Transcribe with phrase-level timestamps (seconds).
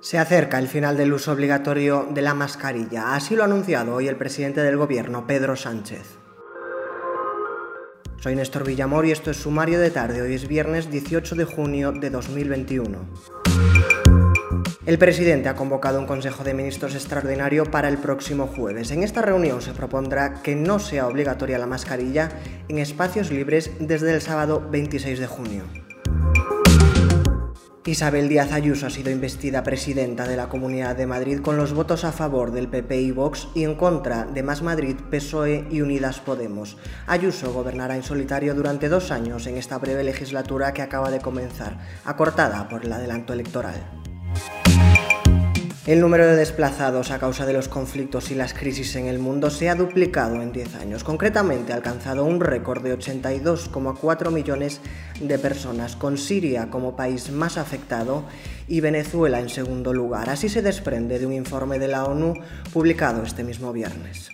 [0.00, 4.08] Se acerca el final del uso obligatorio de la mascarilla, así lo ha anunciado hoy
[4.08, 6.18] el presidente del gobierno, Pedro Sánchez.
[8.20, 11.92] Soy Néstor Villamor y esto es Sumario de Tarde, hoy es viernes 18 de junio
[11.92, 13.08] de 2021.
[14.84, 18.92] El presidente ha convocado un Consejo de Ministros extraordinario para el próximo jueves.
[18.92, 22.28] En esta reunión se propondrá que no sea obligatoria la mascarilla
[22.68, 25.85] en espacios libres desde el sábado 26 de junio.
[27.86, 32.02] Isabel Díaz Ayuso ha sido investida presidenta de la Comunidad de Madrid con los votos
[32.02, 36.18] a favor del PP y Vox y en contra de Más Madrid, PSOE y Unidas
[36.18, 36.76] Podemos.
[37.06, 41.78] Ayuso gobernará en solitario durante dos años en esta breve legislatura que acaba de comenzar,
[42.04, 44.05] acortada por el adelanto electoral.
[45.86, 49.50] El número de desplazados a causa de los conflictos y las crisis en el mundo
[49.50, 51.04] se ha duplicado en 10 años.
[51.04, 54.80] Concretamente ha alcanzado un récord de 82,4 millones
[55.20, 58.24] de personas, con Siria como país más afectado
[58.66, 60.28] y Venezuela en segundo lugar.
[60.28, 62.34] Así se desprende de un informe de la ONU
[62.72, 64.30] publicado este mismo viernes.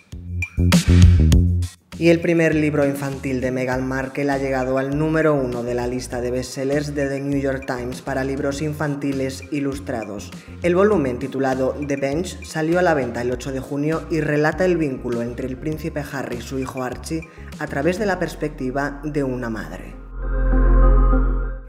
[1.99, 5.87] Y el primer libro infantil de Meghan Markle ha llegado al número uno de la
[5.87, 10.31] lista de bestsellers de The New York Times para libros infantiles ilustrados.
[10.63, 14.65] El volumen titulado The Bench salió a la venta el 8 de junio y relata
[14.65, 17.27] el vínculo entre el príncipe Harry y su hijo Archie
[17.59, 19.95] a través de la perspectiva de una madre.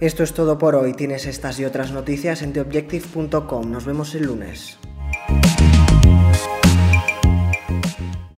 [0.00, 0.94] Esto es todo por hoy.
[0.94, 3.70] Tienes estas y otras noticias en theobjective.com.
[3.70, 4.78] Nos vemos el lunes.